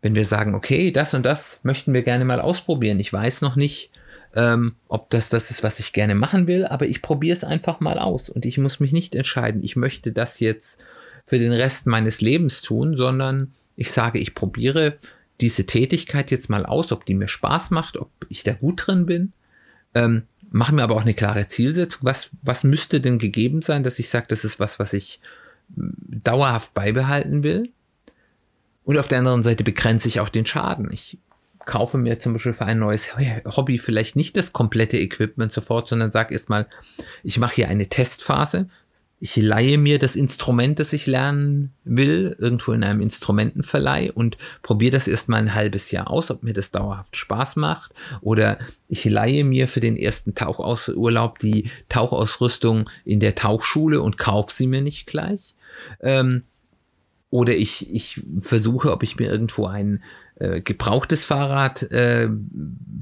Wenn 0.00 0.14
wir 0.14 0.24
sagen, 0.24 0.54
okay, 0.54 0.90
das 0.90 1.14
und 1.14 1.24
das 1.24 1.60
möchten 1.64 1.92
wir 1.92 2.02
gerne 2.02 2.24
mal 2.24 2.40
ausprobieren, 2.40 3.00
ich 3.00 3.12
weiß 3.12 3.42
noch 3.42 3.56
nicht, 3.56 3.90
ähm, 4.34 4.74
ob 4.88 5.10
das 5.10 5.30
das 5.30 5.50
ist, 5.50 5.62
was 5.62 5.80
ich 5.80 5.92
gerne 5.92 6.14
machen 6.14 6.46
will, 6.46 6.66
aber 6.66 6.86
ich 6.86 7.02
probiere 7.02 7.36
es 7.36 7.44
einfach 7.44 7.80
mal 7.80 7.98
aus 7.98 8.28
und 8.28 8.44
ich 8.44 8.58
muss 8.58 8.80
mich 8.80 8.92
nicht 8.92 9.14
entscheiden, 9.14 9.62
ich 9.62 9.76
möchte 9.76 10.12
das 10.12 10.40
jetzt 10.40 10.80
für 11.24 11.38
den 11.38 11.52
Rest 11.52 11.86
meines 11.86 12.20
Lebens 12.20 12.62
tun, 12.62 12.94
sondern 12.94 13.52
ich 13.76 13.90
sage, 13.90 14.18
ich 14.18 14.34
probiere 14.34 14.96
diese 15.40 15.66
Tätigkeit 15.66 16.30
jetzt 16.30 16.50
mal 16.50 16.66
aus, 16.66 16.90
ob 16.92 17.04
die 17.04 17.14
mir 17.14 17.28
Spaß 17.28 17.70
macht, 17.70 17.96
ob 17.96 18.10
ich 18.28 18.42
da 18.42 18.52
gut 18.52 18.86
drin 18.86 19.06
bin. 19.06 19.32
Ähm, 19.94 20.22
mache 20.50 20.74
mir 20.74 20.82
aber 20.82 20.94
auch 20.94 21.02
eine 21.02 21.14
klare 21.14 21.46
Zielsetzung. 21.46 22.00
Was, 22.04 22.30
was 22.42 22.64
müsste 22.64 23.00
denn 23.00 23.18
gegeben 23.18 23.62
sein, 23.62 23.82
dass 23.82 23.98
ich 23.98 24.08
sage, 24.08 24.26
das 24.28 24.44
ist 24.44 24.60
was, 24.60 24.78
was 24.78 24.92
ich 24.92 25.20
hm, 25.74 25.94
dauerhaft 26.06 26.74
beibehalten 26.74 27.42
will? 27.42 27.70
Und 28.84 28.98
auf 28.98 29.08
der 29.08 29.18
anderen 29.18 29.42
Seite 29.42 29.64
begrenze 29.64 30.08
ich 30.08 30.20
auch 30.20 30.30
den 30.30 30.46
Schaden. 30.46 30.90
Ich 30.90 31.18
kaufe 31.66 31.98
mir 31.98 32.18
zum 32.18 32.32
Beispiel 32.32 32.54
für 32.54 32.64
ein 32.64 32.78
neues 32.78 33.10
Hobby 33.14 33.78
vielleicht 33.78 34.16
nicht 34.16 34.36
das 34.38 34.54
komplette 34.54 34.96
Equipment 34.96 35.52
sofort, 35.52 35.86
sondern 35.86 36.10
sage 36.10 36.32
erstmal, 36.32 36.66
ich 37.22 37.38
mache 37.38 37.56
hier 37.56 37.68
eine 37.68 37.88
Testphase, 37.88 38.70
ich 39.20 39.34
leihe 39.36 39.78
mir 39.78 39.98
das 39.98 40.14
Instrument, 40.14 40.78
das 40.78 40.92
ich 40.92 41.06
lernen 41.06 41.72
will, 41.84 42.36
irgendwo 42.38 42.72
in 42.72 42.84
einem 42.84 43.00
Instrumentenverleih 43.00 44.12
und 44.12 44.36
probiere 44.62 44.92
das 44.92 45.08
erstmal 45.08 45.40
ein 45.40 45.54
halbes 45.54 45.90
Jahr 45.90 46.08
aus, 46.08 46.30
ob 46.30 46.44
mir 46.44 46.52
das 46.52 46.70
dauerhaft 46.70 47.16
Spaß 47.16 47.56
macht. 47.56 47.92
Oder 48.20 48.58
ich 48.88 49.04
leihe 49.04 49.44
mir 49.44 49.66
für 49.66 49.80
den 49.80 49.96
ersten 49.96 50.36
Tauchurlaub 50.36 51.40
die 51.40 51.70
Tauchausrüstung 51.88 52.88
in 53.04 53.18
der 53.18 53.34
Tauchschule 53.34 54.00
und 54.00 54.18
kaufe 54.18 54.54
sie 54.54 54.68
mir 54.68 54.82
nicht 54.82 55.06
gleich. 55.06 55.56
Ähm, 56.00 56.44
oder 57.30 57.54
ich, 57.54 57.92
ich 57.92 58.22
versuche, 58.40 58.92
ob 58.92 59.02
ich 59.02 59.18
mir 59.18 59.30
irgendwo 59.30 59.66
ein 59.66 60.02
äh, 60.38 60.60
gebrauchtes 60.60 61.24
Fahrrad 61.24 61.82
äh, 61.90 62.28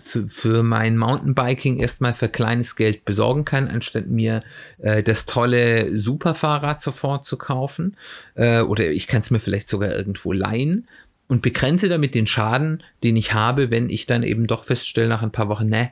für, 0.02 0.26
für 0.26 0.62
mein 0.62 0.96
Mountainbiking 0.96 1.78
erstmal 1.78 2.14
für 2.14 2.28
kleines 2.28 2.76
Geld 2.76 3.04
besorgen 3.04 3.44
kann, 3.44 3.68
anstatt 3.68 4.06
mir 4.06 4.42
äh, 4.78 5.02
das 5.02 5.26
tolle 5.26 5.94
Superfahrrad 5.98 6.80
sofort 6.80 7.26
zu 7.26 7.36
kaufen. 7.36 7.96
Äh, 8.34 8.60
oder 8.60 8.90
ich 8.90 9.06
kann 9.06 9.20
es 9.20 9.30
mir 9.30 9.40
vielleicht 9.40 9.68
sogar 9.68 9.94
irgendwo 9.94 10.32
leihen 10.32 10.88
und 11.28 11.42
begrenze 11.42 11.88
damit 11.88 12.14
den 12.14 12.26
Schaden, 12.26 12.82
den 13.02 13.16
ich 13.16 13.34
habe, 13.34 13.70
wenn 13.70 13.90
ich 13.90 14.06
dann 14.06 14.22
eben 14.22 14.46
doch 14.46 14.64
feststelle 14.64 15.08
nach 15.08 15.22
ein 15.22 15.32
paar 15.32 15.48
Wochen, 15.48 15.68
ne, 15.68 15.90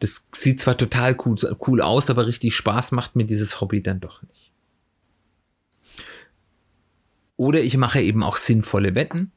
das 0.00 0.28
sieht 0.32 0.60
zwar 0.60 0.76
total 0.76 1.16
cool, 1.24 1.36
cool 1.66 1.80
aus, 1.80 2.10
aber 2.10 2.26
richtig 2.26 2.54
Spaß 2.56 2.92
macht 2.92 3.16
mir 3.16 3.24
dieses 3.24 3.60
Hobby 3.60 3.82
dann 3.82 4.00
doch 4.00 4.22
nicht. 4.22 4.50
Oder 7.36 7.60
ich 7.60 7.76
mache 7.76 8.00
eben 8.02 8.22
auch 8.22 8.36
sinnvolle 8.36 8.94
Wetten 8.94 9.32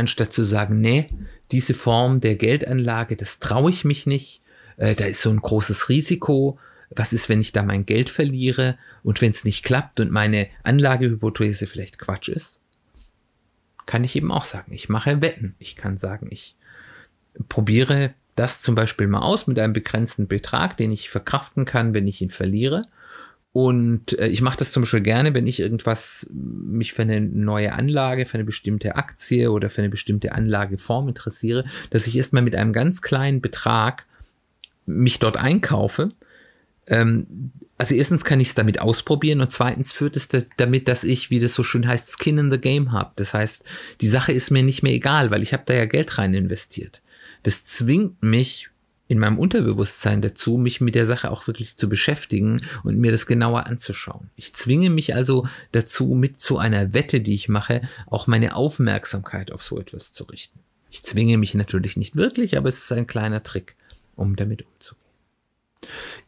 anstatt 0.00 0.32
zu 0.32 0.42
sagen, 0.42 0.80
nee, 0.80 1.08
diese 1.52 1.74
Form 1.74 2.20
der 2.20 2.36
Geldanlage, 2.36 3.16
das 3.16 3.38
traue 3.38 3.70
ich 3.70 3.84
mich 3.84 4.06
nicht, 4.06 4.42
äh, 4.76 4.94
da 4.94 5.04
ist 5.04 5.22
so 5.22 5.30
ein 5.30 5.40
großes 5.40 5.88
Risiko, 5.88 6.58
was 6.90 7.12
ist, 7.12 7.28
wenn 7.28 7.40
ich 7.40 7.52
da 7.52 7.62
mein 7.62 7.86
Geld 7.86 8.08
verliere 8.08 8.76
und 9.04 9.20
wenn 9.20 9.30
es 9.30 9.44
nicht 9.44 9.62
klappt 9.62 10.00
und 10.00 10.10
meine 10.10 10.48
Anlagehypothese 10.64 11.66
vielleicht 11.66 11.98
Quatsch 11.98 12.28
ist? 12.28 12.60
Kann 13.86 14.02
ich 14.02 14.16
eben 14.16 14.32
auch 14.32 14.44
sagen, 14.44 14.72
ich 14.72 14.88
mache 14.88 15.20
Wetten. 15.20 15.54
Ich 15.58 15.76
kann 15.76 15.96
sagen, 15.96 16.28
ich 16.30 16.56
probiere 17.48 18.14
das 18.34 18.60
zum 18.60 18.74
Beispiel 18.74 19.06
mal 19.06 19.20
aus 19.20 19.46
mit 19.46 19.58
einem 19.58 19.72
begrenzten 19.72 20.26
Betrag, 20.26 20.76
den 20.76 20.90
ich 20.90 21.10
verkraften 21.10 21.64
kann, 21.64 21.94
wenn 21.94 22.08
ich 22.08 22.20
ihn 22.20 22.30
verliere 22.30 22.82
und 23.52 24.16
äh, 24.18 24.28
ich 24.28 24.42
mache 24.42 24.58
das 24.58 24.70
zum 24.70 24.82
Beispiel 24.82 25.00
gerne, 25.00 25.34
wenn 25.34 25.46
ich 25.46 25.58
irgendwas 25.58 26.30
mich 26.32 26.92
für 26.92 27.02
eine 27.02 27.20
neue 27.20 27.72
Anlage, 27.72 28.26
für 28.26 28.34
eine 28.34 28.44
bestimmte 28.44 28.94
Aktie 28.94 29.50
oder 29.50 29.70
für 29.70 29.82
eine 29.82 29.90
bestimmte 29.90 30.32
Anlageform 30.32 31.08
interessiere, 31.08 31.64
dass 31.90 32.06
ich 32.06 32.16
erstmal 32.16 32.42
mit 32.42 32.54
einem 32.54 32.72
ganz 32.72 33.02
kleinen 33.02 33.40
Betrag 33.40 34.06
mich 34.86 35.18
dort 35.18 35.36
einkaufe. 35.36 36.10
Ähm, 36.86 37.50
also 37.76 37.94
erstens 37.94 38.24
kann 38.24 38.40
ich 38.40 38.48
es 38.48 38.54
damit 38.54 38.80
ausprobieren 38.80 39.40
und 39.40 39.50
zweitens 39.52 39.92
führt 39.92 40.14
es 40.14 40.28
damit, 40.58 40.86
dass 40.86 41.02
ich, 41.02 41.30
wie 41.30 41.40
das 41.40 41.54
so 41.54 41.64
schön 41.64 41.88
heißt, 41.88 42.18
Skin 42.20 42.38
in 42.38 42.50
the 42.52 42.58
Game 42.58 42.92
habe. 42.92 43.12
Das 43.16 43.34
heißt, 43.34 43.64
die 44.00 44.08
Sache 44.08 44.32
ist 44.32 44.50
mir 44.50 44.62
nicht 44.62 44.82
mehr 44.82 44.92
egal, 44.92 45.30
weil 45.30 45.42
ich 45.42 45.54
habe 45.54 45.62
da 45.66 45.74
ja 45.74 45.86
Geld 45.86 46.18
rein 46.18 46.34
investiert. 46.34 47.00
Das 47.42 47.64
zwingt 47.64 48.22
mich 48.22 48.69
in 49.10 49.18
meinem 49.18 49.40
Unterbewusstsein 49.40 50.22
dazu, 50.22 50.56
mich 50.56 50.80
mit 50.80 50.94
der 50.94 51.04
Sache 51.04 51.32
auch 51.32 51.48
wirklich 51.48 51.76
zu 51.76 51.88
beschäftigen 51.88 52.62
und 52.84 52.96
mir 52.96 53.10
das 53.10 53.26
genauer 53.26 53.66
anzuschauen. 53.66 54.30
Ich 54.36 54.54
zwinge 54.54 54.88
mich 54.88 55.16
also 55.16 55.48
dazu, 55.72 56.14
mit 56.14 56.40
zu 56.40 56.58
einer 56.58 56.94
Wette, 56.94 57.20
die 57.20 57.34
ich 57.34 57.48
mache, 57.48 57.82
auch 58.06 58.28
meine 58.28 58.54
Aufmerksamkeit 58.54 59.50
auf 59.50 59.64
so 59.64 59.80
etwas 59.80 60.12
zu 60.12 60.22
richten. 60.22 60.60
Ich 60.90 61.02
zwinge 61.02 61.38
mich 61.38 61.54
natürlich 61.54 61.96
nicht 61.96 62.14
wirklich, 62.14 62.56
aber 62.56 62.68
es 62.68 62.78
ist 62.84 62.92
ein 62.92 63.08
kleiner 63.08 63.42
Trick, 63.42 63.74
um 64.14 64.36
damit 64.36 64.64
umzugehen. 64.64 65.02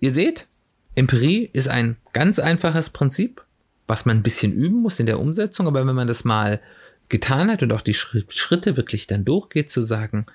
Ihr 0.00 0.12
seht, 0.12 0.48
Empirie 0.96 1.50
ist 1.52 1.68
ein 1.68 1.98
ganz 2.12 2.40
einfaches 2.40 2.90
Prinzip, 2.90 3.44
was 3.86 4.06
man 4.06 4.16
ein 4.16 4.22
bisschen 4.24 4.52
üben 4.52 4.82
muss 4.82 4.98
in 4.98 5.06
der 5.06 5.20
Umsetzung, 5.20 5.68
aber 5.68 5.86
wenn 5.86 5.94
man 5.94 6.08
das 6.08 6.24
mal 6.24 6.60
getan 7.08 7.48
hat 7.48 7.62
und 7.62 7.70
auch 7.72 7.80
die 7.80 7.94
Schritte 7.94 8.76
wirklich 8.76 9.06
dann 9.06 9.24
durchgeht, 9.24 9.70
zu 9.70 9.82
sagen, 9.82 10.26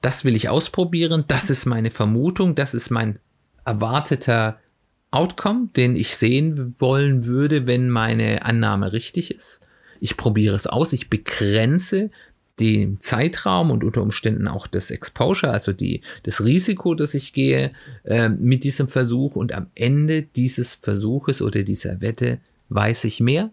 das 0.00 0.24
will 0.24 0.36
ich 0.36 0.48
ausprobieren, 0.48 1.24
das 1.28 1.50
ist 1.50 1.66
meine 1.66 1.90
Vermutung, 1.90 2.54
das 2.54 2.74
ist 2.74 2.90
mein 2.90 3.18
erwarteter 3.64 4.58
Outcome, 5.10 5.68
den 5.76 5.96
ich 5.96 6.16
sehen 6.16 6.74
wollen 6.78 7.24
würde, 7.24 7.66
wenn 7.66 7.90
meine 7.90 8.44
Annahme 8.44 8.92
richtig 8.92 9.30
ist. 9.30 9.60
Ich 10.00 10.16
probiere 10.16 10.54
es 10.54 10.66
aus, 10.66 10.92
ich 10.92 11.10
begrenze 11.10 12.10
den 12.60 13.00
Zeitraum 13.00 13.70
und 13.70 13.84
unter 13.84 14.02
Umständen 14.02 14.48
auch 14.48 14.66
das 14.66 14.90
Exposure, 14.90 15.52
also 15.52 15.72
die, 15.72 16.02
das 16.24 16.44
Risiko, 16.44 16.94
das 16.94 17.14
ich 17.14 17.32
gehe 17.32 17.72
äh, 18.04 18.28
mit 18.28 18.64
diesem 18.64 18.88
Versuch 18.88 19.36
und 19.36 19.52
am 19.52 19.68
Ende 19.74 20.22
dieses 20.22 20.74
Versuches 20.74 21.40
oder 21.40 21.62
dieser 21.62 22.00
Wette 22.00 22.40
weiß 22.68 23.04
ich 23.04 23.20
mehr, 23.20 23.50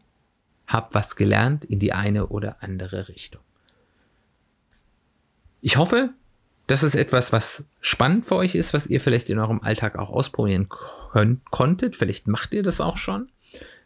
habe 0.68 0.90
was 0.94 1.16
gelernt 1.16 1.66
in 1.66 1.80
die 1.80 1.94
eine 1.94 2.28
oder 2.28 2.64
andere 2.64 3.08
Richtung. 3.08 3.42
Ich 5.62 5.78
hoffe, 5.78 6.14
das 6.68 6.84
ist 6.84 6.96
etwas, 6.96 7.32
was 7.32 7.68
spannend 7.82 8.26
für 8.26 8.36
euch 8.36 8.56
ist, 8.56 8.74
was 8.74 8.88
ihr 8.88 9.00
vielleicht 9.00 9.30
in 9.30 9.40
eurem 9.40 9.62
Alltag 9.62 9.98
auch 9.98 10.10
ausprobieren 10.10 10.68
könnt, 11.12 11.50
konntet. 11.52 11.96
Vielleicht 11.96 12.28
macht 12.28 12.54
ihr 12.54 12.64
das 12.64 12.82
auch 12.82 12.98
schon. 12.98 13.30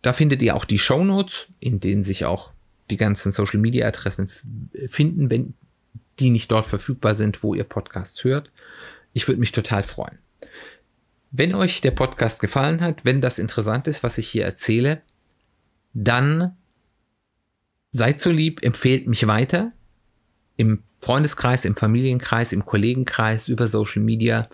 Da 0.00 0.12
findet 0.12 0.40
ihr 0.40 0.54
auch 0.54 0.64
die 0.64 0.78
Show 0.78 1.04
Notes, 1.04 1.48
in 1.58 1.80
denen 1.80 2.04
sich 2.04 2.24
auch 2.24 2.52
die 2.88 2.96
ganzen 2.96 3.32
Social 3.32 3.58
Media 3.58 3.88
Adressen 3.88 4.30
finden, 4.86 5.28
wenn 5.28 5.54
die 6.20 6.30
nicht 6.30 6.52
dort 6.52 6.66
verfügbar 6.66 7.16
sind, 7.16 7.42
wo 7.42 7.54
ihr 7.54 7.64
Podcasts 7.64 8.22
hört. 8.22 8.52
Ich 9.12 9.26
würde 9.26 9.40
mich 9.40 9.50
total 9.50 9.82
freuen. 9.82 10.20
Wenn 11.32 11.56
euch 11.56 11.80
der 11.80 11.90
Podcast 11.90 12.40
gefallen 12.40 12.80
hat, 12.80 13.04
wenn 13.04 13.20
das 13.20 13.40
interessant 13.40 13.88
ist, 13.88 14.04
was 14.04 14.18
ich 14.18 14.28
hier 14.28 14.44
erzähle, 14.44 15.02
dann 15.94 16.56
seid 17.90 18.20
so 18.20 18.30
lieb, 18.30 18.62
empfehlt 18.62 19.08
mich 19.08 19.26
weiter 19.26 19.72
im 20.60 20.82
Freundeskreis, 20.98 21.64
im 21.64 21.74
Familienkreis, 21.74 22.52
im 22.52 22.66
Kollegenkreis, 22.66 23.48
über 23.48 23.66
Social 23.66 24.02
Media. 24.02 24.46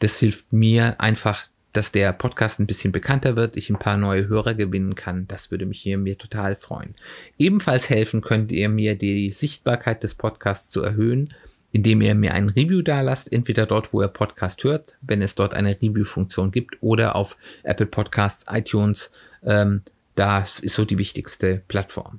Das 0.00 0.18
hilft 0.18 0.52
mir 0.52 1.00
einfach, 1.00 1.46
dass 1.72 1.92
der 1.92 2.12
Podcast 2.12 2.58
ein 2.58 2.66
bisschen 2.66 2.90
bekannter 2.90 3.36
wird, 3.36 3.56
ich 3.56 3.70
ein 3.70 3.78
paar 3.78 3.96
neue 3.96 4.26
Hörer 4.26 4.54
gewinnen 4.54 4.96
kann. 4.96 5.28
Das 5.28 5.52
würde 5.52 5.64
mich 5.64 5.80
hier 5.80 5.98
mir 5.98 6.18
total 6.18 6.56
freuen. 6.56 6.96
Ebenfalls 7.38 7.88
helfen 7.88 8.22
könnt 8.22 8.50
ihr 8.50 8.68
mir, 8.68 8.96
die 8.96 9.30
Sichtbarkeit 9.30 10.02
des 10.02 10.14
Podcasts 10.14 10.68
zu 10.68 10.82
erhöhen, 10.82 11.32
indem 11.70 12.00
ihr 12.00 12.16
mir 12.16 12.34
ein 12.34 12.48
Review 12.48 12.82
da 12.82 13.02
lasst, 13.02 13.32
entweder 13.32 13.66
dort, 13.66 13.92
wo 13.92 14.02
ihr 14.02 14.08
Podcast 14.08 14.64
hört, 14.64 14.96
wenn 15.00 15.22
es 15.22 15.36
dort 15.36 15.54
eine 15.54 15.80
Review-Funktion 15.80 16.50
gibt, 16.50 16.78
oder 16.80 17.14
auf 17.14 17.36
Apple 17.62 17.86
Podcasts, 17.86 18.46
iTunes. 18.50 19.12
Ähm, 19.44 19.82
das 20.16 20.58
ist 20.58 20.74
so 20.74 20.84
die 20.84 20.98
wichtigste 20.98 21.62
Plattform. 21.68 22.18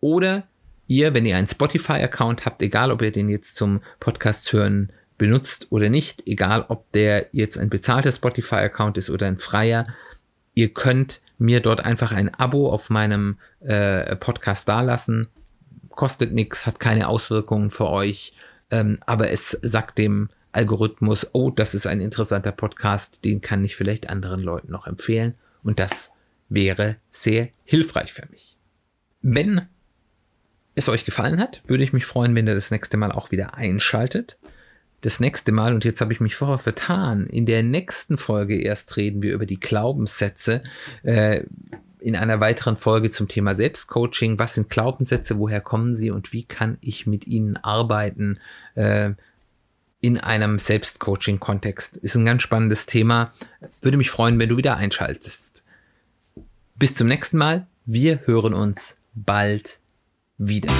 Oder 0.00 0.44
ihr, 0.86 1.14
wenn 1.14 1.26
ihr 1.26 1.36
einen 1.36 1.48
Spotify-Account 1.48 2.44
habt, 2.44 2.62
egal 2.62 2.90
ob 2.90 3.02
ihr 3.02 3.12
den 3.12 3.28
jetzt 3.28 3.56
zum 3.56 3.80
Podcast 4.00 4.52
hören 4.52 4.92
benutzt 5.18 5.68
oder 5.70 5.88
nicht, 5.88 6.26
egal 6.26 6.64
ob 6.68 6.90
der 6.92 7.28
jetzt 7.32 7.56
ein 7.58 7.70
bezahlter 7.70 8.12
Spotify-Account 8.12 8.98
ist 8.98 9.10
oder 9.10 9.26
ein 9.26 9.38
freier, 9.38 9.86
ihr 10.54 10.72
könnt 10.72 11.20
mir 11.38 11.60
dort 11.60 11.84
einfach 11.84 12.12
ein 12.12 12.32
Abo 12.34 12.70
auf 12.70 12.90
meinem 12.90 13.38
äh, 13.60 14.16
Podcast 14.16 14.68
dalassen. 14.68 15.28
Kostet 15.90 16.32
nichts, 16.32 16.66
hat 16.66 16.80
keine 16.80 17.08
Auswirkungen 17.08 17.70
für 17.70 17.88
euch, 17.88 18.34
ähm, 18.70 18.98
aber 19.06 19.30
es 19.30 19.50
sagt 19.62 19.98
dem 19.98 20.30
Algorithmus, 20.52 21.30
oh, 21.32 21.50
das 21.50 21.74
ist 21.74 21.86
ein 21.86 22.00
interessanter 22.00 22.52
Podcast, 22.52 23.24
den 23.24 23.40
kann 23.40 23.64
ich 23.64 23.76
vielleicht 23.76 24.08
anderen 24.08 24.40
Leuten 24.40 24.70
noch 24.70 24.86
empfehlen 24.86 25.34
und 25.62 25.78
das 25.80 26.12
wäre 26.48 26.96
sehr 27.10 27.48
hilfreich 27.64 28.12
für 28.12 28.26
mich. 28.30 28.56
Wenn 29.20 29.68
es 30.74 30.88
euch 30.88 31.04
gefallen 31.04 31.40
hat, 31.40 31.62
würde 31.66 31.84
ich 31.84 31.92
mich 31.92 32.06
freuen, 32.06 32.34
wenn 32.34 32.46
ihr 32.46 32.54
das 32.54 32.70
nächste 32.70 32.96
Mal 32.96 33.12
auch 33.12 33.30
wieder 33.30 33.54
einschaltet. 33.54 34.38
Das 35.00 35.20
nächste 35.20 35.52
Mal, 35.52 35.74
und 35.74 35.84
jetzt 35.84 36.00
habe 36.00 36.12
ich 36.12 36.20
mich 36.20 36.34
vorher 36.34 36.58
vertan, 36.58 37.26
in 37.26 37.46
der 37.46 37.62
nächsten 37.62 38.16
Folge 38.16 38.60
erst 38.60 38.96
reden 38.96 39.22
wir 39.22 39.34
über 39.34 39.46
die 39.46 39.60
Glaubenssätze. 39.60 40.62
Äh, 41.02 41.44
in 42.00 42.16
einer 42.16 42.40
weiteren 42.40 42.76
Folge 42.76 43.10
zum 43.10 43.28
Thema 43.28 43.54
Selbstcoaching. 43.54 44.38
Was 44.38 44.54
sind 44.54 44.68
Glaubenssätze? 44.68 45.38
Woher 45.38 45.62
kommen 45.62 45.94
sie? 45.94 46.10
Und 46.10 46.32
wie 46.32 46.44
kann 46.44 46.76
ich 46.82 47.06
mit 47.06 47.26
ihnen 47.26 47.56
arbeiten? 47.56 48.40
Äh, 48.74 49.12
in 50.00 50.18
einem 50.18 50.58
Selbstcoaching-Kontext. 50.58 51.96
Ist 51.96 52.14
ein 52.14 52.26
ganz 52.26 52.42
spannendes 52.42 52.84
Thema. 52.84 53.32
Würde 53.80 53.96
mich 53.96 54.10
freuen, 54.10 54.38
wenn 54.38 54.50
du 54.50 54.58
wieder 54.58 54.76
einschaltest. 54.76 55.62
Bis 56.76 56.94
zum 56.94 57.08
nächsten 57.08 57.38
Mal. 57.38 57.66
Wir 57.86 58.20
hören 58.26 58.52
uns 58.52 58.96
bald 59.14 59.78
wieder. 60.38 60.70